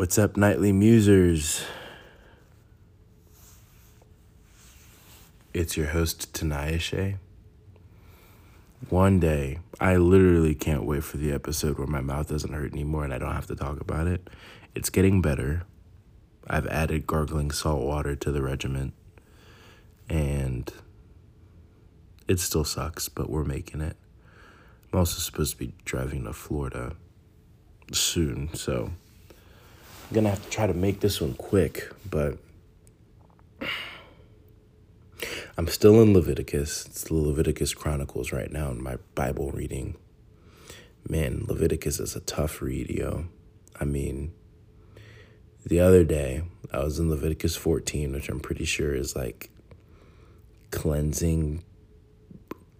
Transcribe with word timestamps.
What's 0.00 0.16
up, 0.16 0.34
Knightly 0.38 0.72
Musers? 0.72 1.62
It's 5.52 5.76
your 5.76 5.88
host, 5.88 6.32
Tanaya 6.32 6.80
Shea. 6.80 7.18
One 8.88 9.20
day, 9.20 9.58
I 9.78 9.96
literally 9.96 10.54
can't 10.54 10.86
wait 10.86 11.04
for 11.04 11.18
the 11.18 11.32
episode 11.32 11.76
where 11.76 11.86
my 11.86 12.00
mouth 12.00 12.30
doesn't 12.30 12.50
hurt 12.50 12.72
anymore 12.72 13.04
and 13.04 13.12
I 13.12 13.18
don't 13.18 13.34
have 13.34 13.46
to 13.48 13.54
talk 13.54 13.78
about 13.78 14.06
it. 14.06 14.30
It's 14.74 14.88
getting 14.88 15.20
better. 15.20 15.64
I've 16.46 16.66
added 16.68 17.06
gargling 17.06 17.50
salt 17.50 17.82
water 17.82 18.16
to 18.16 18.32
the 18.32 18.40
regimen, 18.40 18.94
and 20.08 20.72
it 22.26 22.40
still 22.40 22.64
sucks, 22.64 23.10
but 23.10 23.28
we're 23.28 23.44
making 23.44 23.82
it. 23.82 23.98
I'm 24.90 25.00
also 25.00 25.18
supposed 25.18 25.52
to 25.52 25.58
be 25.58 25.74
driving 25.84 26.24
to 26.24 26.32
Florida 26.32 26.96
soon, 27.92 28.54
so 28.54 28.92
I'm 30.10 30.14
gonna 30.16 30.30
have 30.30 30.42
to 30.42 30.50
try 30.50 30.66
to 30.66 30.74
make 30.74 30.98
this 30.98 31.20
one 31.20 31.34
quick, 31.34 31.88
but 32.10 32.36
I'm 35.56 35.68
still 35.68 36.02
in 36.02 36.12
Leviticus. 36.12 36.84
It's 36.86 37.04
the 37.04 37.14
Leviticus 37.14 37.74
Chronicles 37.74 38.32
right 38.32 38.50
now 38.50 38.72
in 38.72 38.82
my 38.82 38.96
Bible 39.14 39.52
reading. 39.52 39.94
Man, 41.08 41.44
Leviticus 41.46 42.00
is 42.00 42.16
a 42.16 42.20
tough 42.20 42.60
read, 42.60 42.90
yo. 42.90 43.26
I 43.78 43.84
mean, 43.84 44.32
the 45.64 45.78
other 45.78 46.02
day 46.02 46.42
I 46.72 46.82
was 46.82 46.98
in 46.98 47.08
Leviticus 47.08 47.54
14, 47.54 48.12
which 48.12 48.28
I'm 48.28 48.40
pretty 48.40 48.64
sure 48.64 48.92
is 48.92 49.14
like 49.14 49.48
cleansing, 50.72 51.62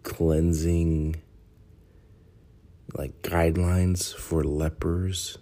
cleansing, 0.03 1.15
like 2.93 3.23
guidelines 3.23 4.13
for 4.13 4.43
lepers, 4.43 5.39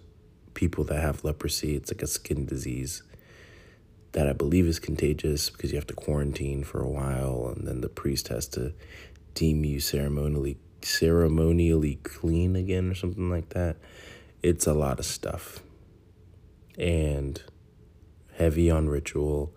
people 0.59 0.83
that 0.83 1.01
have 1.01 1.23
leprosy. 1.23 1.77
It's 1.77 1.89
like 1.89 2.01
a 2.01 2.07
skin 2.07 2.45
disease 2.45 3.01
that 4.11 4.27
I 4.27 4.33
believe 4.33 4.65
is 4.65 4.77
contagious 4.77 5.49
because 5.49 5.71
you 5.71 5.77
have 5.77 5.87
to 5.87 5.93
quarantine 5.93 6.65
for 6.65 6.81
a 6.81 6.89
while, 6.89 7.53
and 7.55 7.65
then 7.65 7.79
the 7.79 7.87
priest 7.87 8.27
has 8.27 8.45
to 8.49 8.73
deem 9.35 9.63
you 9.63 9.79
ceremonially 9.79 10.57
ceremonially 10.81 11.95
clean 12.03 12.57
again 12.57 12.89
or 12.89 12.95
something 12.95 13.29
like 13.29 13.49
that. 13.49 13.77
It's 14.43 14.67
a 14.67 14.73
lot 14.73 14.99
of 14.99 15.05
stuff. 15.05 15.61
And 16.77 17.41
heavy 18.37 18.69
on 18.69 18.89
ritual, 18.89 19.53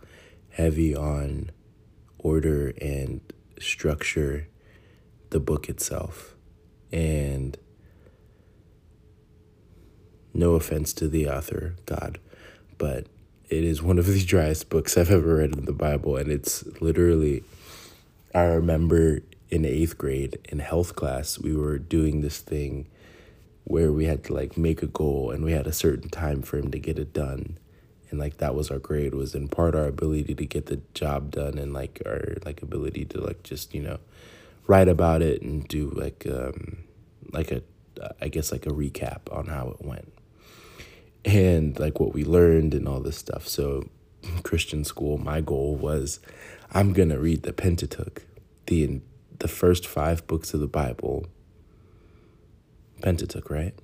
heavy 0.50 0.94
on 0.94 1.50
order 2.18 2.74
and 2.80 3.20
structure 3.58 4.46
the 5.30 5.40
book 5.40 5.68
itself. 5.68 6.36
And 6.92 7.56
no 10.34 10.54
offense 10.54 10.92
to 10.94 11.08
the 11.08 11.28
author, 11.28 11.74
God, 11.86 12.18
but 12.78 13.06
it 13.52 13.64
is 13.64 13.82
one 13.82 13.98
of 13.98 14.06
the 14.06 14.24
driest 14.24 14.70
books 14.70 14.96
I've 14.96 15.10
ever 15.10 15.36
read 15.36 15.54
in 15.54 15.66
the 15.66 15.72
Bible. 15.72 16.16
And 16.16 16.30
it's 16.30 16.64
literally, 16.80 17.44
I 18.34 18.44
remember 18.44 19.20
in 19.50 19.66
eighth 19.66 19.98
grade 19.98 20.38
in 20.48 20.60
health 20.60 20.96
class, 20.96 21.38
we 21.38 21.54
were 21.54 21.78
doing 21.78 22.22
this 22.22 22.38
thing 22.38 22.88
where 23.64 23.92
we 23.92 24.06
had 24.06 24.24
to 24.24 24.32
like 24.32 24.56
make 24.56 24.82
a 24.82 24.86
goal 24.86 25.30
and 25.30 25.44
we 25.44 25.52
had 25.52 25.66
a 25.66 25.72
certain 25.72 26.08
time 26.08 26.40
frame 26.40 26.70
to 26.70 26.78
get 26.78 26.98
it 26.98 27.12
done. 27.12 27.58
And 28.10 28.18
like 28.18 28.38
that 28.38 28.54
was 28.54 28.70
our 28.70 28.78
grade 28.78 29.14
was 29.14 29.34
in 29.34 29.48
part 29.48 29.74
our 29.74 29.86
ability 29.86 30.34
to 30.34 30.46
get 30.46 30.66
the 30.66 30.80
job 30.94 31.30
done 31.30 31.58
and 31.58 31.74
like 31.74 32.00
our 32.06 32.36
like 32.46 32.62
ability 32.62 33.04
to 33.06 33.20
like 33.20 33.42
just, 33.42 33.74
you 33.74 33.82
know, 33.82 33.98
write 34.66 34.88
about 34.88 35.20
it 35.20 35.42
and 35.42 35.68
do 35.68 35.90
like 35.90 36.26
um 36.26 36.78
like 37.32 37.52
a 37.52 37.62
I 38.20 38.28
guess 38.28 38.50
like 38.50 38.64
a 38.64 38.70
recap 38.70 39.30
on 39.30 39.46
how 39.46 39.68
it 39.78 39.84
went 39.84 40.12
and 41.24 41.78
like 41.78 42.00
what 42.00 42.12
we 42.12 42.24
learned 42.24 42.74
and 42.74 42.88
all 42.88 43.00
this 43.00 43.16
stuff. 43.16 43.46
So, 43.46 43.88
Christian 44.42 44.84
school, 44.84 45.18
my 45.18 45.40
goal 45.40 45.76
was 45.76 46.20
I'm 46.70 46.92
going 46.92 47.08
to 47.10 47.18
read 47.18 47.42
the 47.42 47.52
Pentateuch, 47.52 48.22
the 48.66 49.00
the 49.38 49.48
first 49.48 49.86
5 49.86 50.26
books 50.26 50.54
of 50.54 50.60
the 50.60 50.68
Bible. 50.68 51.26
Pentateuch, 53.02 53.50
right? 53.50 53.74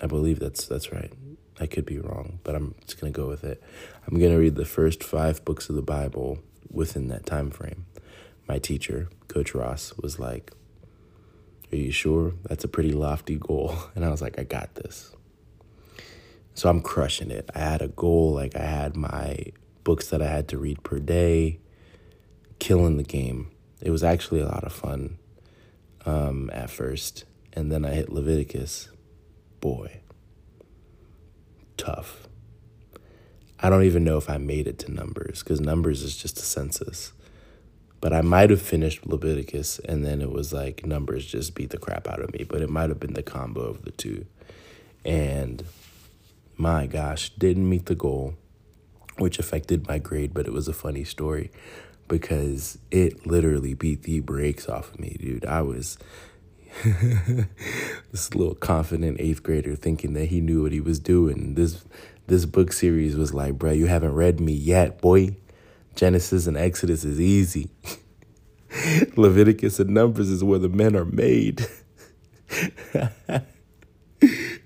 I 0.00 0.06
believe 0.06 0.38
that's 0.38 0.66
that's 0.66 0.92
right. 0.92 1.12
I 1.60 1.66
could 1.66 1.86
be 1.86 1.98
wrong, 1.98 2.38
but 2.44 2.54
I'm 2.54 2.74
just 2.86 3.00
going 3.00 3.12
to 3.12 3.16
go 3.16 3.26
with 3.26 3.42
it. 3.42 3.62
I'm 4.06 4.18
going 4.18 4.30
to 4.30 4.38
read 4.38 4.54
the 4.54 4.64
first 4.64 5.02
5 5.02 5.44
books 5.44 5.68
of 5.68 5.76
the 5.76 5.82
Bible 5.82 6.38
within 6.70 7.08
that 7.08 7.26
time 7.26 7.50
frame. 7.50 7.86
My 8.46 8.58
teacher, 8.58 9.08
Coach 9.26 9.54
Ross, 9.54 9.94
was 9.96 10.18
like, 10.18 10.52
"Are 11.72 11.76
you 11.76 11.90
sure? 11.90 12.34
That's 12.44 12.64
a 12.64 12.68
pretty 12.68 12.92
lofty 12.92 13.36
goal." 13.36 13.76
And 13.94 14.04
I 14.04 14.10
was 14.10 14.22
like, 14.22 14.38
"I 14.38 14.44
got 14.44 14.74
this." 14.74 15.12
So 16.58 16.68
I'm 16.68 16.80
crushing 16.80 17.30
it. 17.30 17.48
I 17.54 17.60
had 17.60 17.82
a 17.82 17.86
goal, 17.86 18.32
like 18.32 18.56
I 18.56 18.64
had 18.64 18.96
my 18.96 19.44
books 19.84 20.08
that 20.08 20.20
I 20.20 20.26
had 20.26 20.48
to 20.48 20.58
read 20.58 20.82
per 20.82 20.98
day, 20.98 21.60
killing 22.58 22.96
the 22.96 23.04
game. 23.04 23.52
It 23.80 23.90
was 23.90 24.02
actually 24.02 24.40
a 24.40 24.46
lot 24.46 24.64
of 24.64 24.72
fun 24.72 25.18
um, 26.04 26.50
at 26.52 26.68
first. 26.68 27.26
And 27.52 27.70
then 27.70 27.84
I 27.84 27.90
hit 27.90 28.10
Leviticus. 28.10 28.88
Boy, 29.60 30.00
tough. 31.76 32.26
I 33.60 33.70
don't 33.70 33.84
even 33.84 34.02
know 34.02 34.16
if 34.16 34.28
I 34.28 34.38
made 34.38 34.66
it 34.66 34.80
to 34.80 34.90
Numbers 34.90 35.44
because 35.44 35.60
Numbers 35.60 36.02
is 36.02 36.16
just 36.16 36.40
a 36.40 36.42
census. 36.42 37.12
But 38.00 38.12
I 38.12 38.22
might 38.22 38.50
have 38.50 38.60
finished 38.60 39.06
Leviticus 39.06 39.78
and 39.78 40.04
then 40.04 40.20
it 40.20 40.32
was 40.32 40.52
like 40.52 40.84
Numbers 40.84 41.24
just 41.24 41.54
beat 41.54 41.70
the 41.70 41.78
crap 41.78 42.08
out 42.08 42.20
of 42.20 42.32
me. 42.32 42.42
But 42.42 42.62
it 42.62 42.68
might 42.68 42.88
have 42.88 42.98
been 42.98 43.14
the 43.14 43.22
combo 43.22 43.60
of 43.60 43.82
the 43.82 43.92
two. 43.92 44.26
And 45.04 45.62
my 46.58 46.86
gosh, 46.86 47.30
didn't 47.30 47.68
meet 47.68 47.86
the 47.86 47.94
goal, 47.94 48.34
which 49.16 49.38
affected 49.38 49.86
my 49.86 49.98
grade, 49.98 50.34
but 50.34 50.46
it 50.46 50.52
was 50.52 50.68
a 50.68 50.72
funny 50.72 51.04
story 51.04 51.50
because 52.08 52.78
it 52.90 53.26
literally 53.26 53.74
beat 53.74 54.02
the 54.02 54.20
brakes 54.20 54.68
off 54.68 54.92
of 54.92 55.00
me, 55.00 55.16
dude. 55.20 55.46
I 55.46 55.62
was 55.62 55.98
this 56.84 58.34
little 58.34 58.56
confident 58.56 59.20
eighth 59.20 59.42
grader 59.42 59.76
thinking 59.76 60.14
that 60.14 60.26
he 60.26 60.40
knew 60.40 60.62
what 60.62 60.72
he 60.72 60.80
was 60.80 60.98
doing. 60.98 61.54
This 61.54 61.84
this 62.26 62.44
book 62.44 62.72
series 62.72 63.16
was 63.16 63.32
like, 63.32 63.54
bro, 63.54 63.70
you 63.70 63.86
haven't 63.86 64.12
read 64.12 64.40
me 64.40 64.52
yet, 64.52 65.00
boy. 65.00 65.36
Genesis 65.94 66.46
and 66.46 66.56
Exodus 66.56 67.04
is 67.04 67.20
easy. 67.20 67.70
Leviticus 69.16 69.80
and 69.80 69.90
Numbers 69.90 70.28
is 70.28 70.44
where 70.44 70.58
the 70.58 70.68
men 70.68 70.94
are 70.94 71.04
made. 71.04 71.66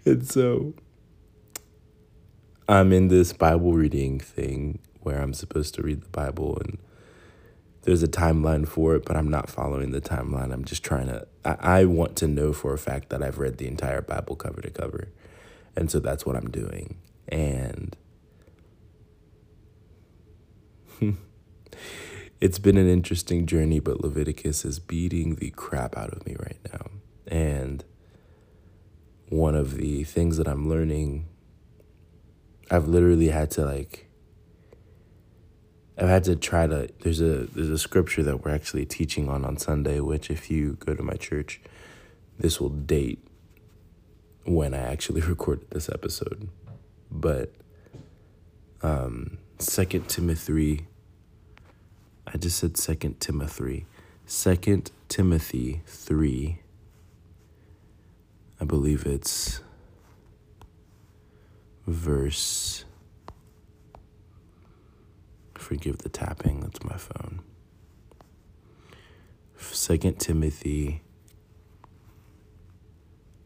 and 0.04 0.26
so 0.26 0.75
I'm 2.68 2.92
in 2.92 3.08
this 3.08 3.32
Bible 3.32 3.72
reading 3.72 4.20
thing 4.20 4.78
where 5.00 5.20
I'm 5.20 5.34
supposed 5.34 5.74
to 5.74 5.82
read 5.82 6.02
the 6.02 6.08
Bible 6.08 6.58
and 6.64 6.78
there's 7.82 8.02
a 8.02 8.08
timeline 8.08 8.66
for 8.68 8.94
it, 8.94 9.04
but 9.04 9.16
I'm 9.16 9.28
not 9.28 9.50
following 9.50 9.90
the 9.90 10.00
timeline. 10.00 10.52
I'm 10.52 10.64
just 10.64 10.84
trying 10.84 11.08
to, 11.08 11.26
I, 11.44 11.80
I 11.80 11.84
want 11.84 12.14
to 12.16 12.28
know 12.28 12.52
for 12.52 12.72
a 12.72 12.78
fact 12.78 13.08
that 13.08 13.22
I've 13.22 13.38
read 13.38 13.58
the 13.58 13.66
entire 13.66 14.00
Bible 14.00 14.36
cover 14.36 14.60
to 14.60 14.70
cover. 14.70 15.08
And 15.74 15.90
so 15.90 15.98
that's 15.98 16.24
what 16.24 16.36
I'm 16.36 16.50
doing. 16.50 16.98
And 17.28 17.96
it's 22.40 22.60
been 22.60 22.76
an 22.76 22.88
interesting 22.88 23.46
journey, 23.46 23.80
but 23.80 24.00
Leviticus 24.00 24.64
is 24.64 24.78
beating 24.78 25.36
the 25.36 25.50
crap 25.50 25.96
out 25.96 26.12
of 26.12 26.24
me 26.24 26.36
right 26.38 26.58
now. 26.72 26.86
And 27.26 27.84
one 29.28 29.56
of 29.56 29.76
the 29.76 30.04
things 30.04 30.36
that 30.36 30.46
I'm 30.46 30.68
learning 30.68 31.26
I've 32.72 32.88
literally 32.88 33.28
had 33.28 33.50
to 33.52 33.66
like 33.66 34.08
I've 35.98 36.08
had 36.08 36.24
to 36.24 36.36
try 36.36 36.66
to 36.66 36.88
there's 37.00 37.20
a 37.20 37.44
there's 37.54 37.68
a 37.68 37.76
scripture 37.76 38.22
that 38.22 38.42
we're 38.42 38.54
actually 38.54 38.86
teaching 38.86 39.28
on 39.28 39.44
on 39.44 39.58
Sunday 39.58 40.00
which 40.00 40.30
if 40.30 40.50
you 40.50 40.78
go 40.80 40.94
to 40.94 41.02
my 41.02 41.12
church 41.14 41.60
this 42.38 42.58
will 42.62 42.70
date 42.70 43.22
when 44.44 44.72
I 44.72 44.78
actually 44.78 45.20
recorded 45.34 45.70
this 45.70 45.90
episode. 45.90 46.48
But 47.10 47.52
um 48.82 49.36
2 49.58 49.84
Timothy 50.08 50.86
I 52.26 52.38
just 52.38 52.58
said 52.58 52.75
2 52.76 53.16
Timothy. 53.20 53.84
2 54.26 54.84
Timothy 55.08 55.82
3 55.84 56.58
I 58.58 58.64
believe 58.64 59.04
it's 59.04 59.60
verse. 61.87 62.84
Forgive 65.55 65.99
the 65.99 66.08
tapping, 66.08 66.61
that's 66.61 66.82
my 66.82 66.96
phone. 66.96 67.40
Second 69.56 70.19
Timothy 70.19 71.02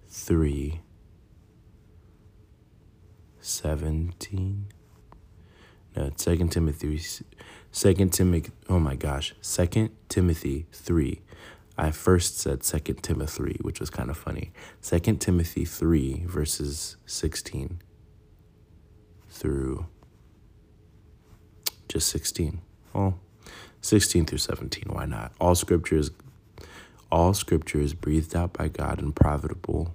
3 0.08 0.80
17. 3.40 4.66
No, 5.94 6.10
Second 6.16 6.50
Timothy 6.50 7.00
Second 7.70 8.12
Timothy 8.12 8.50
oh 8.68 8.80
my 8.80 8.96
gosh. 8.96 9.34
Second 9.40 9.90
Timothy 10.08 10.66
3. 10.72 11.20
I 11.78 11.90
first 11.90 12.38
said 12.38 12.64
Second 12.64 13.02
Timothy, 13.02 13.52
3 13.52 13.58
which 13.60 13.78
was 13.78 13.90
kind 13.90 14.10
of 14.10 14.16
funny. 14.16 14.52
Second 14.80 15.20
Timothy 15.20 15.64
3 15.64 16.24
verses 16.26 16.96
16 17.06 17.80
through 19.36 19.86
just 21.88 22.08
16. 22.08 22.60
Well, 22.92 23.18
16 23.80 24.26
through 24.26 24.38
17, 24.38 24.84
why 24.88 25.06
not? 25.06 25.32
All 25.40 25.54
scripture 25.54 25.96
is 25.96 26.10
all 27.10 27.34
scripture 27.34 27.80
is 27.80 27.94
breathed 27.94 28.34
out 28.34 28.52
by 28.52 28.66
God 28.66 29.00
and 29.00 29.14
profitable. 29.14 29.94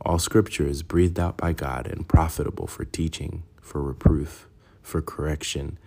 All 0.00 0.18
scripture 0.18 0.66
is 0.66 0.82
breathed 0.82 1.20
out 1.20 1.36
by 1.36 1.52
God 1.52 1.86
and 1.86 2.06
profitable 2.06 2.66
for 2.66 2.84
teaching, 2.84 3.44
for 3.60 3.80
reproof, 3.80 4.48
for 4.82 5.00
correction, 5.00 5.78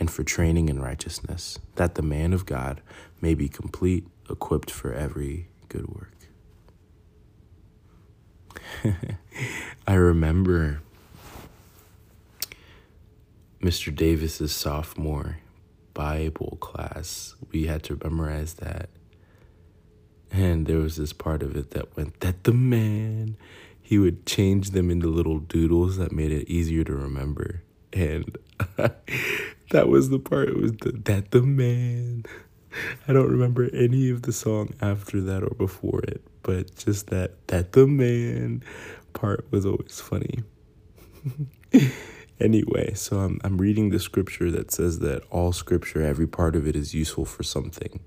and 0.00 0.10
for 0.10 0.24
training 0.24 0.70
in 0.70 0.80
righteousness, 0.80 1.58
that 1.74 1.94
the 1.94 2.02
man 2.02 2.32
of 2.32 2.46
God 2.46 2.80
may 3.20 3.34
be 3.34 3.48
complete, 3.48 4.06
equipped 4.30 4.70
for 4.70 4.92
every 4.92 5.48
good 5.68 5.88
work. 5.88 6.12
I 9.86 9.94
remember 9.94 10.80
Mr. 13.60 13.94
Davis's 13.94 14.54
sophomore 14.54 15.38
Bible 15.94 16.58
class. 16.60 17.34
We 17.52 17.66
had 17.66 17.82
to 17.84 17.98
memorize 18.02 18.54
that. 18.54 18.90
And 20.30 20.66
there 20.66 20.78
was 20.78 20.96
this 20.96 21.14
part 21.14 21.42
of 21.42 21.56
it 21.56 21.70
that 21.70 21.96
went, 21.96 22.20
that 22.20 22.44
the 22.44 22.52
man, 22.52 23.36
he 23.80 23.98
would 23.98 24.26
change 24.26 24.70
them 24.70 24.90
into 24.90 25.08
little 25.08 25.38
doodles 25.38 25.96
that 25.96 26.12
made 26.12 26.32
it 26.32 26.48
easier 26.48 26.84
to 26.84 26.92
remember. 26.92 27.62
And 27.94 28.36
that 28.76 29.88
was 29.88 30.10
the 30.10 30.18
part, 30.18 30.50
it 30.50 30.56
was 30.58 30.72
the, 30.72 30.92
that 31.04 31.30
the 31.30 31.42
man. 31.42 32.24
I 33.08 33.14
don't 33.14 33.30
remember 33.30 33.70
any 33.72 34.10
of 34.10 34.22
the 34.22 34.32
song 34.32 34.74
after 34.82 35.22
that 35.22 35.42
or 35.42 35.54
before 35.54 36.00
it, 36.00 36.20
but 36.42 36.76
just 36.76 37.06
that, 37.06 37.48
that 37.48 37.72
the 37.72 37.86
man 37.86 38.62
part 39.14 39.46
was 39.50 39.64
always 39.64 39.98
funny. 39.98 40.42
anyway, 42.40 42.94
so 42.94 43.18
I'm, 43.20 43.40
I'm 43.44 43.58
reading 43.58 43.90
the 43.90 43.98
scripture 43.98 44.50
that 44.50 44.70
says 44.70 44.98
that 45.00 45.22
all 45.30 45.52
scripture, 45.52 46.02
every 46.02 46.26
part 46.26 46.56
of 46.56 46.66
it 46.66 46.76
is 46.76 46.94
useful 46.94 47.24
for 47.24 47.42
something. 47.42 48.00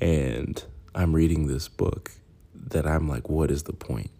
And 0.00 0.62
I'm 0.94 1.14
reading 1.14 1.46
this 1.46 1.68
book 1.68 2.12
that 2.54 2.86
I'm 2.86 3.08
like, 3.08 3.28
what 3.28 3.50
is 3.50 3.64
the 3.64 3.72
point? 3.72 4.10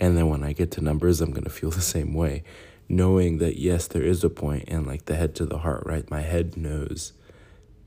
And 0.00 0.16
then 0.16 0.28
when 0.28 0.42
I 0.42 0.52
get 0.52 0.70
to 0.72 0.80
numbers, 0.80 1.20
I'm 1.20 1.30
going 1.30 1.44
to 1.44 1.50
feel 1.50 1.70
the 1.72 1.80
same 1.80 2.14
way, 2.14 2.42
knowing 2.88 3.38
that 3.38 3.58
yes, 3.58 3.86
there 3.86 4.02
is 4.02 4.24
a 4.24 4.30
point, 4.30 4.64
and 4.68 4.86
like 4.86 5.06
the 5.06 5.14
head 5.14 5.34
to 5.36 5.46
the 5.46 5.58
heart, 5.58 5.84
right? 5.86 6.10
My 6.10 6.22
head 6.22 6.56
knows 6.56 7.12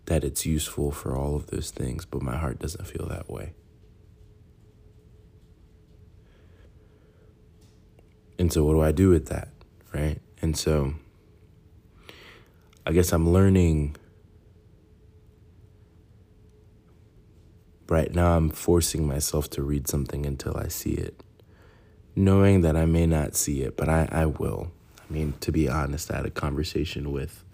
that 0.05 0.23
it's 0.23 0.45
useful 0.45 0.91
for 0.91 1.15
all 1.15 1.35
of 1.35 1.47
those 1.47 1.71
things, 1.71 2.05
but 2.05 2.21
my 2.21 2.37
heart 2.37 2.59
doesn't 2.59 2.85
feel 2.85 3.07
that 3.07 3.29
way. 3.29 3.53
And 8.37 8.51
so, 8.51 8.63
what 8.63 8.73
do 8.73 8.81
I 8.81 8.91
do 8.91 9.09
with 9.09 9.27
that? 9.27 9.49
Right. 9.95 10.19
And 10.41 10.57
so, 10.57 10.93
I 12.85 12.91
guess 12.91 13.13
I'm 13.13 13.31
learning 13.31 13.95
right 17.87 18.13
now 18.13 18.35
I'm 18.35 18.49
forcing 18.49 19.07
myself 19.07 19.49
to 19.51 19.63
read 19.63 19.87
something 19.87 20.25
until 20.25 20.57
I 20.57 20.67
see 20.67 20.95
it, 20.95 21.23
knowing 22.13 22.59
that 22.59 22.75
I 22.75 22.85
may 22.85 23.05
not 23.05 23.37
see 23.37 23.61
it, 23.61 23.77
but 23.77 23.87
I, 23.87 24.09
I 24.11 24.25
will. 24.25 24.69
I 24.99 25.13
mean, 25.13 25.33
to 25.39 25.53
be 25.53 25.69
honest, 25.69 26.11
I 26.11 26.17
had 26.17 26.25
a 26.25 26.29
conversation 26.31 27.13
with 27.13 27.45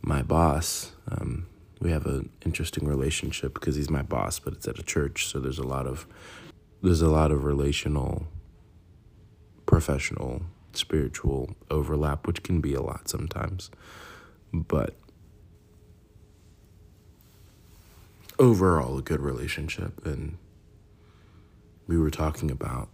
my 0.00 0.22
boss. 0.22 0.92
Um, 1.10 1.48
we 1.80 1.90
have 1.90 2.06
an 2.06 2.28
interesting 2.46 2.86
relationship 2.86 3.54
because 3.54 3.74
he's 3.74 3.90
my 3.90 4.02
boss, 4.02 4.38
but 4.38 4.52
it's 4.52 4.68
at 4.68 4.78
a 4.78 4.84
church, 4.84 5.26
so 5.26 5.40
there's 5.40 5.58
a 5.58 5.66
lot 5.66 5.88
of 5.88 6.06
there's 6.84 7.02
a 7.02 7.10
lot 7.10 7.32
of 7.32 7.42
relational, 7.42 8.28
professional, 9.66 10.42
spiritual 10.72 11.56
overlap, 11.70 12.26
which 12.26 12.42
can 12.42 12.60
be 12.60 12.74
a 12.74 12.82
lot 12.82 13.08
sometimes, 13.08 13.70
but 14.52 14.94
overall 18.38 18.98
a 18.98 19.02
good 19.02 19.20
relationship 19.20 20.06
and 20.06 20.38
we 21.88 21.98
were 21.98 22.10
talking 22.10 22.50
about 22.50 22.88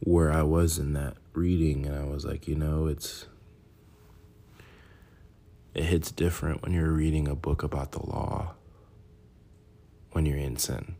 where 0.00 0.30
I 0.30 0.42
was 0.42 0.78
in 0.78 0.92
that 0.92 1.16
reading 1.32 1.86
and 1.86 1.96
I 1.96 2.04
was 2.04 2.24
like, 2.24 2.46
you 2.46 2.54
know, 2.54 2.86
it's 2.86 3.26
it 5.74 5.84
hits 5.84 6.10
different 6.10 6.62
when 6.62 6.72
you're 6.72 6.92
reading 6.92 7.28
a 7.28 7.34
book 7.34 7.62
about 7.62 7.92
the 7.92 8.04
law 8.04 8.54
when 10.12 10.26
you're 10.26 10.36
in 10.36 10.56
sin. 10.56 10.96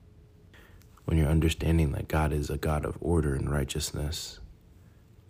When 1.09 1.17
you're 1.17 1.31
understanding 1.31 1.93
that 1.93 2.07
God 2.07 2.35
is 2.35 2.51
a 2.51 2.59
God 2.59 2.85
of 2.85 2.99
order 3.01 3.35
and 3.35 3.51
righteousness 3.51 4.41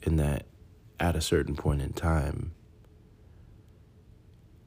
and 0.02 0.18
that 0.18 0.46
at 0.98 1.14
a 1.14 1.20
certain 1.20 1.54
point 1.54 1.82
in 1.82 1.92
time 1.92 2.50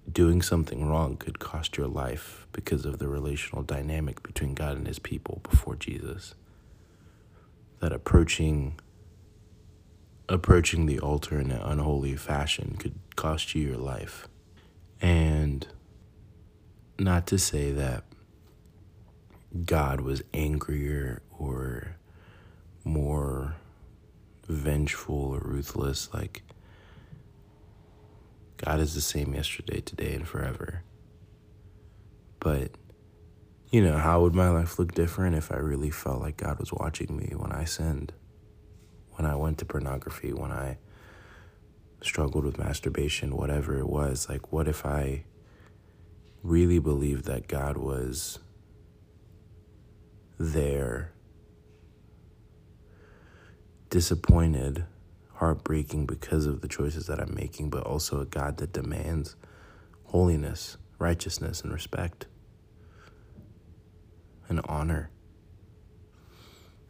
doing 0.10 0.42
something 0.42 0.88
wrong 0.88 1.18
could 1.18 1.38
cost 1.38 1.76
your 1.76 1.88
life 1.88 2.48
because 2.54 2.86
of 2.86 3.00
the 3.00 3.10
relational 3.10 3.62
dynamic 3.62 4.24
between 4.24 4.54
God 4.54 4.78
and 4.78 4.88
his 4.88 5.00
people 5.00 5.42
before 5.44 5.76
Jesus. 5.76 6.34
That 7.82 7.92
approaching 7.92 8.80
approaching 10.30 10.86
the 10.86 11.02
altar 11.02 11.42
in 11.42 11.52
an 11.52 11.62
unholy 11.62 12.16
fashion 12.16 12.78
could 12.80 12.96
cost 13.18 13.54
you 13.54 13.68
your 13.68 13.78
life. 13.78 14.30
And 15.02 15.68
not 16.98 17.28
to 17.28 17.38
say 17.38 17.74
that 17.74 18.06
God 19.66 20.02
was 20.02 20.24
angrier 20.34 21.22
or 21.38 21.98
more 22.84 23.56
vengeful 24.48 25.16
or 25.16 25.40
ruthless 25.40 26.14
like 26.14 26.44
God 28.58 28.80
is 28.80 28.94
the 28.94 29.02
same 29.02 29.34
yesterday, 29.34 29.82
today, 29.82 30.14
and 30.14 30.28
forever. 30.28 30.84
But, 32.40 32.72
you 33.72 33.84
know, 33.84 33.98
how 33.98 34.22
would 34.22 34.36
my 34.36 34.50
life 34.50 34.78
look 34.78 34.94
different 34.94 35.36
if 35.36 35.52
I 35.52 35.58
really 35.58 35.90
felt 35.90 36.22
like 36.22 36.38
God 36.38 36.60
was 36.60 36.72
watching 36.72 37.18
me 37.18 37.34
when 37.36 37.52
I 37.52 37.66
sinned, 37.66 38.14
when 39.14 39.26
I 39.26 39.36
went 39.36 39.58
to 39.60 39.66
pornography, 39.66 40.32
when 40.32 40.52
I 40.52 40.78
struggled 42.02 42.46
with 42.46 42.60
masturbation, 42.60 43.36
whatever 43.36 43.80
it 43.80 43.88
was? 43.90 44.30
Like, 44.30 44.52
what 44.52 44.68
if 44.68 44.86
I 44.86 45.24
really 46.44 46.80
believed 46.80 47.26
that 47.26 47.48
God 47.48 47.78
was 47.78 48.40
there, 50.42 51.12
disappointed? 53.90 54.86
heartbreaking 55.42 56.06
because 56.06 56.46
of 56.46 56.62
the 56.62 56.68
choices 56.68 57.08
that 57.08 57.20
I'm 57.20 57.34
making, 57.34 57.72
but 57.72 57.82
also 57.82 58.22
a 58.22 58.26
God 58.26 58.58
that 58.58 58.72
demands 58.72 59.36
holiness, 60.06 60.78
righteousness, 61.00 61.62
and 61.62 61.74
respect 61.74 62.28
and 64.48 64.62
honor. 64.66 65.10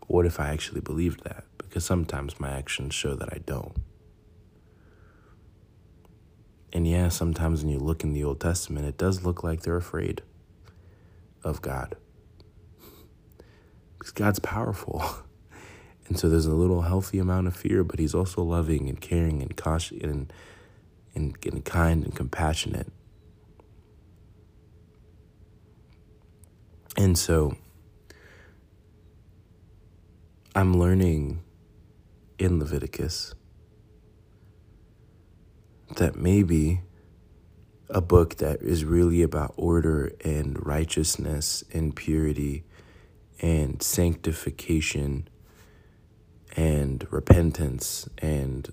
What 0.07 0.25
if 0.25 0.37
I 0.37 0.49
actually 0.49 0.81
believed 0.81 1.23
that? 1.23 1.45
Because 1.57 1.85
sometimes 1.85 2.41
my 2.41 2.51
actions 2.51 2.93
show 2.93 3.15
that 3.15 3.31
I 3.31 3.37
don't. 3.37 3.77
And 6.73 6.85
yeah, 6.85 7.07
sometimes 7.07 7.63
when 7.63 7.71
you 7.71 7.79
look 7.79 8.03
in 8.03 8.11
the 8.11 8.25
Old 8.25 8.41
Testament, 8.41 8.85
it 8.85 8.97
does 8.97 9.23
look 9.23 9.45
like 9.45 9.61
they're 9.61 9.77
afraid 9.77 10.23
of 11.41 11.61
God. 11.61 11.95
Because 14.01 14.13
God's 14.13 14.39
powerful. 14.39 15.03
And 16.07 16.19
so 16.19 16.27
there's 16.27 16.47
a 16.47 16.53
little 16.53 16.81
healthy 16.81 17.19
amount 17.19 17.47
of 17.47 17.55
fear, 17.55 17.85
but 17.85 17.97
he's 17.97 18.13
also 18.13 18.41
loving 18.43 18.89
and 18.89 18.99
caring 18.99 19.41
and 19.41 19.55
cautious 19.55 20.01
and, 20.03 20.33
and, 21.15 21.37
and 21.45 21.63
kind 21.63 22.03
and 22.03 22.13
compassionate. 22.13 22.91
And 26.97 27.17
so 27.17 27.55
I'm 30.53 30.77
learning 30.77 31.43
in 32.37 32.59
Leviticus 32.59 33.33
that 35.95 36.17
maybe 36.17 36.81
a 37.89 38.01
book 38.01 38.35
that 38.37 38.61
is 38.61 38.83
really 38.83 39.21
about 39.21 39.53
order 39.55 40.11
and 40.25 40.57
righteousness 40.65 41.63
and 41.71 41.95
purity 41.95 42.65
and 43.41 43.81
sanctification 43.81 45.27
and 46.55 47.05
repentance 47.11 48.07
and 48.19 48.71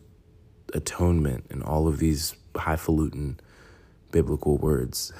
atonement 0.74 1.46
and 1.50 1.62
all 1.62 1.88
of 1.88 1.98
these 1.98 2.36
highfalutin 2.54 3.40
biblical 4.12 4.58
words 4.58 5.12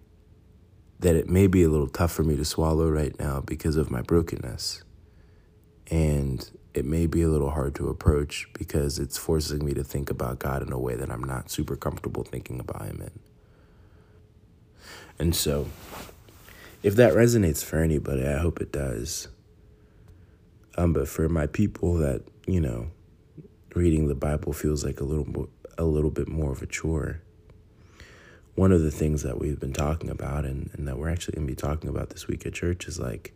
that 1.00 1.16
it 1.16 1.28
may 1.28 1.46
be 1.46 1.62
a 1.62 1.68
little 1.68 1.88
tough 1.88 2.12
for 2.12 2.22
me 2.22 2.36
to 2.36 2.44
swallow 2.44 2.88
right 2.88 3.18
now 3.18 3.40
because 3.40 3.76
of 3.76 3.90
my 3.90 4.02
brokenness. 4.02 4.82
And 5.90 6.50
it 6.74 6.84
may 6.84 7.06
be 7.06 7.22
a 7.22 7.28
little 7.28 7.50
hard 7.50 7.74
to 7.76 7.88
approach 7.88 8.48
because 8.52 8.98
it's 8.98 9.16
forcing 9.16 9.64
me 9.64 9.72
to 9.74 9.84
think 9.84 10.10
about 10.10 10.38
God 10.38 10.62
in 10.62 10.72
a 10.72 10.78
way 10.78 10.94
that 10.94 11.10
I'm 11.10 11.24
not 11.24 11.50
super 11.50 11.76
comfortable 11.76 12.22
thinking 12.22 12.60
about 12.60 12.86
Him 12.86 13.00
in. 13.00 13.20
And 15.18 15.34
so, 15.34 15.68
if 16.82 16.96
that 16.96 17.14
resonates 17.14 17.64
for 17.64 17.78
anybody, 17.78 18.26
I 18.26 18.38
hope 18.38 18.60
it 18.60 18.72
does. 18.72 19.28
Um, 20.76 20.92
but 20.92 21.08
for 21.08 21.28
my 21.28 21.46
people 21.46 21.94
that, 21.94 22.22
you 22.46 22.60
know, 22.60 22.88
reading 23.74 24.08
the 24.08 24.14
Bible 24.14 24.52
feels 24.52 24.84
like 24.84 25.00
a 25.00 25.04
little 25.04 25.48
a 25.78 25.84
little 25.84 26.10
bit 26.10 26.28
more 26.28 26.52
of 26.52 26.62
a 26.62 26.66
chore. 26.66 27.20
One 28.54 28.72
of 28.72 28.80
the 28.80 28.90
things 28.90 29.22
that 29.22 29.38
we've 29.38 29.60
been 29.60 29.74
talking 29.74 30.08
about 30.08 30.46
and, 30.46 30.70
and 30.72 30.88
that 30.88 30.98
we're 30.98 31.10
actually 31.10 31.36
gonna 31.36 31.46
be 31.46 31.54
talking 31.54 31.90
about 31.90 32.10
this 32.10 32.26
week 32.26 32.46
at 32.46 32.54
church 32.54 32.88
is 32.88 32.98
like 32.98 33.34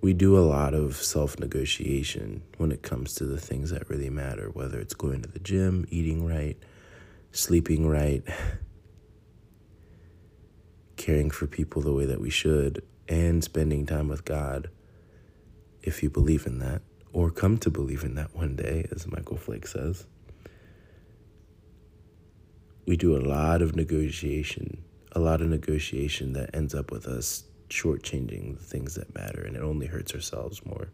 we 0.00 0.12
do 0.12 0.36
a 0.36 0.40
lot 0.40 0.74
of 0.74 0.96
self 0.96 1.38
negotiation 1.38 2.42
when 2.58 2.72
it 2.72 2.82
comes 2.82 3.14
to 3.14 3.24
the 3.24 3.40
things 3.40 3.70
that 3.70 3.88
really 3.88 4.10
matter, 4.10 4.50
whether 4.52 4.78
it's 4.78 4.94
going 4.94 5.22
to 5.22 5.28
the 5.28 5.38
gym, 5.38 5.86
eating 5.90 6.26
right, 6.26 6.56
sleeping 7.32 7.88
right, 7.88 8.22
caring 11.06 11.30
for 11.30 11.46
people 11.46 11.80
the 11.80 11.92
way 11.92 12.04
that 12.04 12.20
we 12.20 12.28
should, 12.28 12.82
and 13.08 13.44
spending 13.44 13.86
time 13.86 14.08
with 14.08 14.24
God, 14.24 14.68
if 15.80 16.02
you 16.02 16.10
believe 16.10 16.46
in 16.46 16.58
that, 16.58 16.82
or 17.12 17.30
come 17.30 17.56
to 17.58 17.70
believe 17.70 18.02
in 18.02 18.16
that 18.16 18.34
one 18.34 18.56
day, 18.56 18.88
as 18.90 19.06
Michael 19.06 19.36
Flake 19.36 19.68
says. 19.68 20.04
We 22.86 22.96
do 22.96 23.16
a 23.16 23.22
lot 23.22 23.62
of 23.62 23.76
negotiation, 23.76 24.82
a 25.12 25.20
lot 25.20 25.40
of 25.40 25.48
negotiation 25.48 26.32
that 26.32 26.50
ends 26.52 26.74
up 26.74 26.90
with 26.90 27.06
us 27.06 27.44
shortchanging 27.68 28.58
the 28.58 28.64
things 28.64 28.96
that 28.96 29.14
matter, 29.14 29.44
and 29.44 29.54
it 29.54 29.62
only 29.62 29.86
hurts 29.86 30.12
ourselves 30.12 30.66
more. 30.66 30.88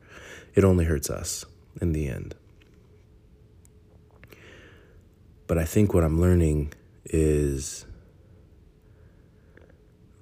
It 0.54 0.62
only 0.62 0.84
hurts 0.84 1.08
us 1.08 1.46
in 1.80 1.94
the 1.94 2.08
end. 2.08 2.34
But 5.46 5.56
I 5.56 5.64
think 5.64 5.94
what 5.94 6.04
I'm 6.04 6.20
learning 6.20 6.74
is 7.06 7.86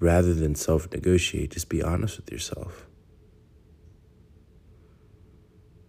rather 0.01 0.35
than 0.35 0.55
self 0.55 0.91
negotiate, 0.91 1.53
just 1.53 1.69
be 1.69 1.83
honest 1.83 2.17
with 2.17 2.33
yourself. 2.33 2.87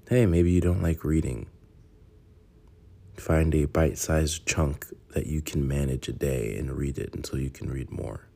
Hey, 0.08 0.26
maybe 0.26 0.52
you 0.52 0.62
don't 0.62 0.84
like 0.84 1.06
reading. 1.06 1.48
Find 3.16 3.56
a 3.56 3.66
bite 3.66 3.98
sized 3.98 4.46
chunk 4.46 4.88
that 5.14 5.26
you 5.26 5.42
can 5.42 5.68
manage 5.68 6.08
a 6.10 6.14
day 6.14 6.58
and 6.58 6.72
read 6.78 6.98
it 6.98 7.14
until 7.14 7.40
you 7.40 7.50
can 7.50 7.70
read 7.70 7.90
more. 7.90 8.28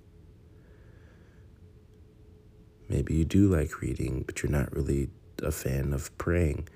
Maybe 2.87 3.15
you 3.15 3.25
do 3.25 3.53
like 3.53 3.81
reading, 3.81 4.23
but 4.25 4.41
you're 4.41 4.51
not 4.51 4.73
really 4.73 5.09
a 5.41 5.51
fan 5.51 5.91
of 5.91 6.15
praying. 6.17 6.69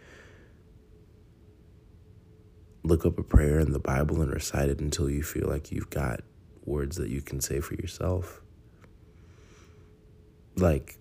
Look 2.83 3.05
up 3.05 3.19
a 3.19 3.23
prayer 3.23 3.59
in 3.59 3.71
the 3.71 3.79
Bible 3.79 4.21
and 4.21 4.31
recite 4.31 4.69
it 4.69 4.79
until 4.79 5.09
you 5.09 5.21
feel 5.21 5.47
like 5.47 5.71
you've 5.71 5.89
got 5.89 6.21
words 6.65 6.97
that 6.97 7.09
you 7.09 7.21
can 7.21 7.39
say 7.41 7.59
for 7.59 7.75
yourself. 7.75 8.41
Like, 10.61 10.97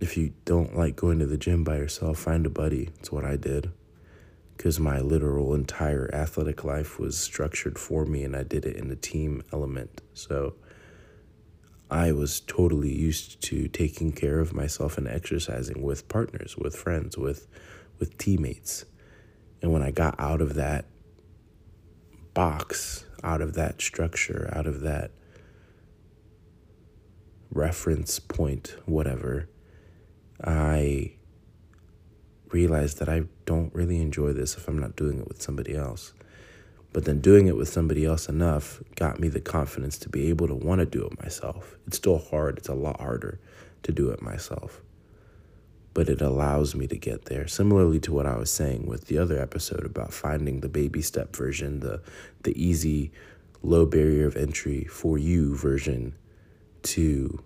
if 0.00 0.16
you 0.16 0.34
don't 0.44 0.76
like 0.76 0.96
going 0.96 1.18
to 1.20 1.26
the 1.26 1.36
gym 1.36 1.64
by 1.64 1.76
yourself, 1.76 2.18
find 2.18 2.46
a 2.46 2.50
buddy. 2.50 2.90
It's 2.98 3.10
what 3.10 3.24
I 3.24 3.36
did. 3.36 3.70
Because 4.56 4.78
my 4.78 5.00
literal 5.00 5.54
entire 5.54 6.08
athletic 6.14 6.62
life 6.62 6.98
was 6.98 7.18
structured 7.18 7.78
for 7.78 8.04
me 8.04 8.22
and 8.22 8.36
I 8.36 8.44
did 8.44 8.64
it 8.64 8.76
in 8.76 8.90
a 8.90 8.96
team 8.96 9.42
element. 9.52 10.00
So, 10.12 10.54
I 11.90 12.12
was 12.12 12.40
totally 12.40 12.92
used 12.92 13.40
to 13.42 13.68
taking 13.68 14.12
care 14.12 14.40
of 14.40 14.52
myself 14.52 14.98
and 14.98 15.06
exercising 15.06 15.82
with 15.82 16.08
partners, 16.08 16.56
with 16.56 16.74
friends, 16.74 17.16
with 17.16 17.46
with 17.98 18.18
teammates. 18.18 18.84
And 19.62 19.72
when 19.72 19.82
I 19.82 19.90
got 19.90 20.18
out 20.18 20.40
of 20.40 20.54
that 20.54 20.86
box, 22.34 23.04
out 23.22 23.40
of 23.40 23.54
that 23.54 23.80
structure, 23.80 24.52
out 24.54 24.66
of 24.66 24.80
that 24.80 25.12
reference 27.54 28.18
point, 28.18 28.76
whatever, 28.84 29.48
I 30.42 31.12
realized 32.48 32.98
that 32.98 33.08
I 33.08 33.24
don't 33.46 33.74
really 33.74 34.00
enjoy 34.00 34.32
this 34.32 34.56
if 34.56 34.68
I'm 34.68 34.78
not 34.78 34.96
doing 34.96 35.18
it 35.20 35.28
with 35.28 35.40
somebody 35.40 35.74
else. 35.74 36.12
But 36.92 37.04
then 37.04 37.20
doing 37.20 37.48
it 37.48 37.56
with 37.56 37.68
somebody 37.68 38.04
else 38.04 38.28
enough 38.28 38.80
got 38.94 39.18
me 39.18 39.28
the 39.28 39.40
confidence 39.40 39.98
to 39.98 40.08
be 40.08 40.28
able 40.28 40.46
to 40.46 40.54
want 40.54 40.78
to 40.78 40.86
do 40.86 41.04
it 41.04 41.20
myself. 41.20 41.76
It's 41.86 41.96
still 41.96 42.18
hard, 42.18 42.58
it's 42.58 42.68
a 42.68 42.74
lot 42.74 43.00
harder 43.00 43.40
to 43.82 43.92
do 43.92 44.10
it 44.10 44.22
myself. 44.22 44.80
But 45.92 46.08
it 46.08 46.20
allows 46.20 46.74
me 46.74 46.86
to 46.88 46.96
get 46.96 47.26
there. 47.26 47.48
Similarly 47.48 47.98
to 48.00 48.12
what 48.12 48.26
I 48.26 48.36
was 48.36 48.50
saying 48.50 48.86
with 48.86 49.06
the 49.06 49.18
other 49.18 49.40
episode 49.40 49.84
about 49.84 50.12
finding 50.12 50.60
the 50.60 50.68
baby 50.68 51.02
step 51.02 51.34
version, 51.34 51.80
the 51.80 52.00
the 52.42 52.60
easy 52.60 53.12
low 53.62 53.86
barrier 53.86 54.26
of 54.26 54.36
entry 54.36 54.84
for 54.84 55.18
you 55.18 55.56
version 55.56 56.14
to 56.84 57.42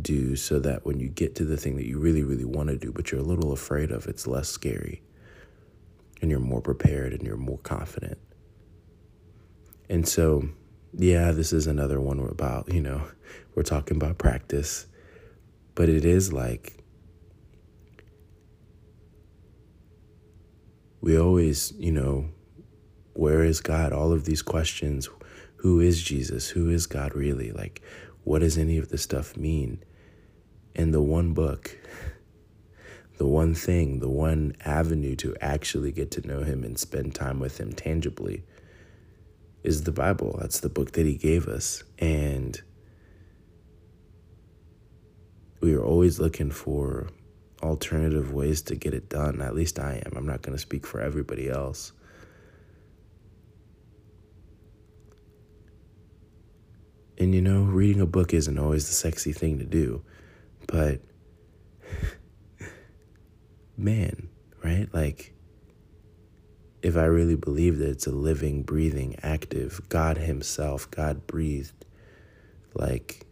do 0.00 0.36
so 0.36 0.58
that 0.60 0.84
when 0.84 1.00
you 1.00 1.08
get 1.08 1.34
to 1.36 1.44
the 1.44 1.56
thing 1.56 1.76
that 1.76 1.86
you 1.86 1.98
really, 1.98 2.22
really 2.22 2.44
want 2.44 2.68
to 2.68 2.76
do, 2.76 2.92
but 2.92 3.10
you're 3.10 3.20
a 3.20 3.24
little 3.24 3.52
afraid 3.52 3.90
of, 3.90 4.06
it's 4.06 4.26
less 4.26 4.48
scary 4.48 5.02
and 6.20 6.30
you're 6.30 6.40
more 6.40 6.60
prepared 6.60 7.12
and 7.12 7.22
you're 7.22 7.36
more 7.36 7.58
confident. 7.58 8.18
And 9.88 10.08
so, 10.08 10.48
yeah, 10.92 11.32
this 11.32 11.52
is 11.52 11.66
another 11.66 12.00
one 12.00 12.18
about, 12.18 12.72
you 12.72 12.80
know, 12.80 13.02
we're 13.54 13.62
talking 13.62 13.96
about 13.96 14.18
practice, 14.18 14.86
but 15.74 15.88
it 15.88 16.04
is 16.04 16.32
like 16.32 16.84
we 21.00 21.18
always, 21.18 21.74
you 21.78 21.92
know, 21.92 22.30
where 23.12 23.44
is 23.44 23.60
God? 23.60 23.92
All 23.92 24.12
of 24.12 24.24
these 24.24 24.40
questions. 24.40 25.08
Who 25.56 25.78
is 25.80 26.02
Jesus? 26.02 26.48
Who 26.48 26.70
is 26.70 26.86
God 26.86 27.14
really? 27.14 27.52
Like, 27.52 27.82
what 28.24 28.40
does 28.40 28.58
any 28.58 28.78
of 28.78 28.88
this 28.88 29.02
stuff 29.02 29.36
mean? 29.36 29.82
And 30.74 30.92
the 30.92 31.02
one 31.02 31.32
book, 31.34 31.78
the 33.18 33.26
one 33.26 33.54
thing, 33.54 34.00
the 34.00 34.08
one 34.08 34.56
avenue 34.64 35.14
to 35.16 35.36
actually 35.40 35.92
get 35.92 36.10
to 36.12 36.26
know 36.26 36.42
Him 36.42 36.64
and 36.64 36.78
spend 36.78 37.14
time 37.14 37.38
with 37.38 37.60
Him 37.60 37.72
tangibly 37.72 38.42
is 39.64 39.84
the 39.84 39.92
Bible. 39.92 40.36
That's 40.40 40.60
the 40.60 40.68
book 40.68 40.92
that 40.92 41.06
he 41.06 41.14
gave 41.14 41.48
us. 41.48 41.82
And 41.98 42.60
we 45.60 45.74
are 45.74 45.82
always 45.82 46.20
looking 46.20 46.50
for 46.50 47.08
alternative 47.62 48.32
ways 48.32 48.60
to 48.62 48.76
get 48.76 48.92
it 48.92 49.08
done. 49.08 49.40
At 49.40 49.54
least 49.54 49.78
I 49.78 50.02
am. 50.04 50.12
I'm 50.16 50.26
not 50.26 50.42
going 50.42 50.54
to 50.54 50.60
speak 50.60 50.86
for 50.86 51.00
everybody 51.00 51.48
else. 51.48 51.92
And 57.24 57.34
you 57.34 57.40
know, 57.40 57.62
reading 57.62 58.02
a 58.02 58.06
book 58.06 58.34
isn't 58.34 58.58
always 58.58 58.86
the 58.86 58.92
sexy 58.92 59.32
thing 59.32 59.58
to 59.58 59.64
do, 59.64 60.04
but 60.66 61.00
man, 63.78 64.28
right? 64.62 64.92
Like, 64.92 65.32
if 66.82 66.98
I 66.98 67.04
really 67.04 67.36
believe 67.36 67.78
that 67.78 67.88
it's 67.88 68.06
a 68.06 68.10
living, 68.10 68.62
breathing, 68.62 69.16
active, 69.22 69.80
God 69.88 70.18
Himself, 70.18 70.90
God 70.90 71.26
breathed, 71.26 71.86
like 72.74 73.24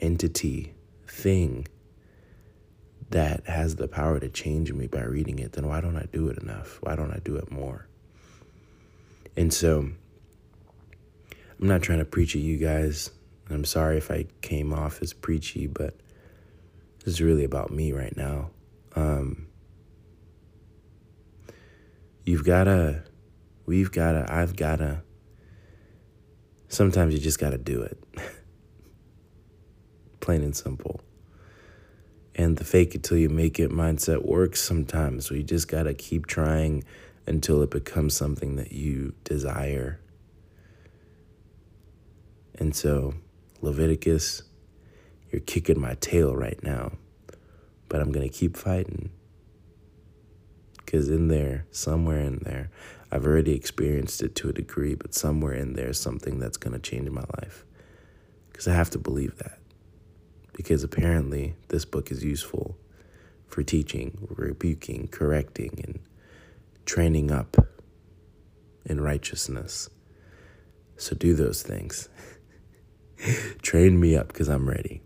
entity, 0.00 0.74
thing 1.06 1.68
that 3.10 3.46
has 3.46 3.76
the 3.76 3.86
power 3.86 4.18
to 4.18 4.28
change 4.28 4.72
me 4.72 4.88
by 4.88 5.02
reading 5.02 5.38
it, 5.38 5.52
then 5.52 5.68
why 5.68 5.80
don't 5.80 5.96
I 5.96 6.08
do 6.10 6.26
it 6.30 6.38
enough? 6.38 6.80
Why 6.82 6.96
don't 6.96 7.12
I 7.12 7.20
do 7.22 7.36
it 7.36 7.48
more? 7.48 7.86
And 9.36 9.54
so 9.54 9.88
I'm 11.60 11.68
not 11.68 11.82
trying 11.82 12.00
to 12.00 12.04
preach 12.04 12.34
at 12.34 12.42
you 12.42 12.56
guys. 12.56 13.12
I'm 13.50 13.64
sorry 13.64 13.96
if 13.98 14.10
I 14.10 14.26
came 14.42 14.72
off 14.72 15.02
as 15.02 15.12
preachy, 15.12 15.66
but 15.66 15.98
this 17.04 17.14
is 17.14 17.20
really 17.20 17.44
about 17.44 17.70
me 17.70 17.92
right 17.92 18.16
now. 18.16 18.50
Um, 18.94 19.48
You've 22.24 22.44
gotta, 22.44 23.02
we've 23.66 23.90
gotta, 23.90 24.24
I've 24.32 24.54
gotta. 24.54 25.02
Sometimes 26.68 27.12
you 27.12 27.18
just 27.18 27.40
gotta 27.40 27.58
do 27.58 27.82
it. 27.82 27.98
Plain 30.20 30.42
and 30.42 30.54
simple. 30.54 31.00
And 32.36 32.56
the 32.56 32.64
fake 32.64 32.94
it 32.94 33.02
till 33.02 33.16
you 33.16 33.28
make 33.28 33.58
it 33.58 33.70
mindset 33.70 34.24
works 34.24 34.60
sometimes. 34.60 35.26
So 35.26 35.34
you 35.34 35.42
just 35.42 35.66
gotta 35.66 35.94
keep 35.94 36.26
trying 36.26 36.84
until 37.26 37.62
it 37.62 37.70
becomes 37.70 38.14
something 38.14 38.56
that 38.56 38.70
you 38.70 39.14
desire. 39.24 39.98
And 42.54 42.76
so, 42.76 43.14
Leviticus, 43.60 44.42
you're 45.30 45.40
kicking 45.40 45.80
my 45.80 45.94
tail 46.00 46.34
right 46.34 46.62
now, 46.62 46.92
but 47.88 48.00
I'm 48.00 48.12
going 48.12 48.28
to 48.28 48.34
keep 48.34 48.56
fighting. 48.56 49.10
Because 50.78 51.08
in 51.08 51.28
there, 51.28 51.66
somewhere 51.70 52.20
in 52.20 52.40
there, 52.42 52.70
I've 53.12 53.26
already 53.26 53.54
experienced 53.54 54.22
it 54.22 54.34
to 54.36 54.48
a 54.48 54.52
degree, 54.52 54.94
but 54.94 55.14
somewhere 55.14 55.54
in 55.54 55.74
there 55.74 55.88
is 55.90 55.98
something 55.98 56.38
that's 56.38 56.56
going 56.56 56.72
to 56.72 56.78
change 56.78 57.08
my 57.10 57.24
life. 57.40 57.64
Because 58.50 58.66
I 58.66 58.74
have 58.74 58.90
to 58.90 58.98
believe 58.98 59.36
that. 59.38 59.58
Because 60.52 60.82
apparently, 60.82 61.54
this 61.68 61.84
book 61.84 62.10
is 62.10 62.24
useful 62.24 62.76
for 63.46 63.62
teaching, 63.62 64.26
rebuking, 64.30 65.08
correcting, 65.08 65.80
and 65.84 65.98
training 66.86 67.30
up 67.30 67.56
in 68.84 69.00
righteousness. 69.00 69.90
So 70.96 71.14
do 71.14 71.34
those 71.34 71.62
things. 71.62 72.08
Train 73.70 74.00
me 74.00 74.16
up 74.16 74.26
because 74.26 74.48
I'm 74.48 74.68
ready. 74.68 75.00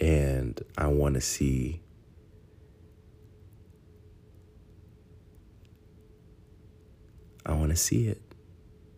And 0.00 0.60
I 0.76 0.88
want 0.88 1.14
to 1.14 1.20
see 1.20 1.80
I 7.46 7.52
want 7.52 7.70
to 7.70 7.76
see 7.76 8.08
it. 8.08 8.20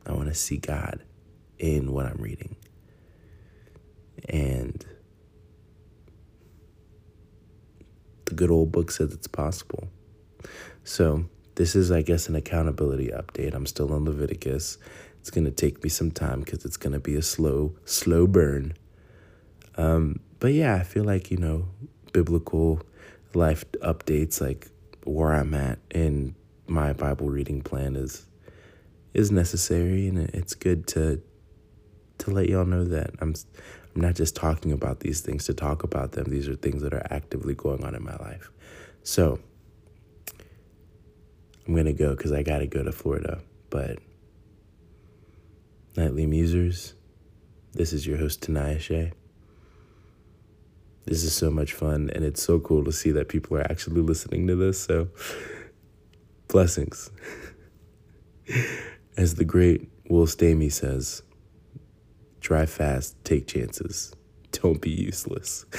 I 0.07 0.13
want 0.13 0.29
to 0.29 0.35
see 0.35 0.57
God 0.57 1.03
in 1.59 1.93
what 1.93 2.07
I'm 2.07 2.17
reading. 2.23 2.57
And 4.31 4.83
the 8.25 8.33
good 8.33 8.51
old 8.51 8.73
book 8.73 8.91
says 8.91 9.13
it's 9.13 9.29
possible. 9.29 9.89
So, 10.85 11.27
this 11.57 11.77
is, 11.77 11.93
I 11.93 12.01
guess, 12.01 12.31
an 12.31 12.37
accountability 12.37 13.09
update. 13.09 13.53
I'm 13.53 13.67
still 13.67 13.95
in 13.95 14.07
Leviticus. 14.07 14.79
It's 15.23 15.31
going 15.31 15.45
to 15.45 15.53
take 15.53 15.85
me 15.85 15.89
some 15.89 16.11
time 16.11 16.41
because 16.41 16.65
it's 16.65 16.77
going 16.77 16.95
to 16.95 16.99
be 16.99 17.15
a 17.15 17.23
slow, 17.23 17.77
slow 17.85 18.27
burn. 18.27 18.75
Um, 19.77 20.19
but 20.41 20.53
yeah, 20.53 20.75
I 20.75 20.83
feel 20.83 21.05
like, 21.05 21.31
you 21.31 21.37
know, 21.37 21.69
biblical 22.13 22.83
life 23.33 23.65
updates, 23.83 24.41
like 24.41 24.69
where 25.05 25.33
I'm 25.33 25.55
at 25.55 25.79
in 25.93 26.35
my 26.67 26.93
Bible 26.93 27.31
reading 27.31 27.63
plan 27.63 27.95
is 27.95 28.27
is 29.15 29.31
necessary 29.31 30.09
and 30.09 30.19
it's 30.19 30.55
good 30.55 30.89
to 30.89 31.23
to 32.19 32.31
let 32.33 32.49
y'all 32.49 32.65
know 32.65 32.83
that 32.83 33.11
I'm 33.21 33.37
I'm 33.95 34.01
not 34.01 34.17
just 34.17 34.35
talking 34.35 34.73
about 34.73 35.01
these 35.01 35.21
things 35.21 35.45
to 35.45 35.55
talk 35.55 35.85
about 35.85 36.13
them. 36.13 36.31
These 36.31 36.49
are 36.49 36.57
things 36.57 36.83
that 36.83 36.93
are 36.93 37.07
actively 37.11 37.55
going 37.55 37.85
on 37.85 37.95
in 37.95 38.03
my 38.03 38.17
life. 38.17 38.51
So, 39.05 39.39
I'm 41.65 41.75
going 41.75 41.87
to 41.87 41.93
go 41.93 42.17
cuz 42.17 42.33
I 42.33 42.43
got 42.43 42.59
to 42.59 42.67
go 42.67 42.83
to 42.83 42.91
Florida, 42.91 43.41
but 43.71 44.01
Knightly 45.95 46.27
Musers, 46.27 46.95
this 47.75 47.93
is 47.93 48.07
your 48.07 48.17
host 48.17 48.41
Tanaya 48.41 48.81
Shea. 48.81 49.13
This 51.05 51.23
is 51.23 51.35
so 51.35 51.51
much 51.51 51.75
fun 51.75 52.11
and 52.15 52.25
it's 52.25 52.43
so 52.43 52.59
cool 52.61 52.83
to 52.85 52.93
see 52.93 53.11
that 53.11 53.29
people 53.29 53.59
are 53.59 53.71
actually 53.71 54.01
listening 54.01 54.47
to 54.47 54.57
this. 54.57 54.83
So, 54.83 55.09
blessings. 56.49 57.11
As 59.19 59.35
the 59.35 59.45
great 59.45 59.91
Will 60.09 60.27
Stamey 60.27 60.73
says, 60.73 61.23
drive 62.41 62.71
fast, 62.71 63.23
take 63.23 63.47
chances, 63.47 64.15
don't 64.53 64.81
be 64.81 64.91
useless. 64.91 65.67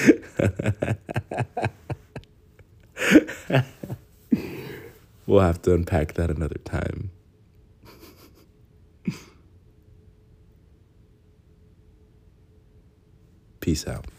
we'll 5.25 5.39
have 5.39 5.59
to 5.63 5.73
unpack 5.73 6.13
that 6.13 6.29
another 6.29 6.59
time. 6.63 7.09
Peace 13.63 13.87
out. 13.87 14.12